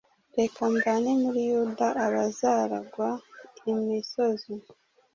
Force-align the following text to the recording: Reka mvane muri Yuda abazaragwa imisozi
Reka 0.37 0.61
mvane 0.75 1.11
muri 1.21 1.41
Yuda 1.49 1.87
abazaragwa 2.05 3.07
imisozi 3.71 4.53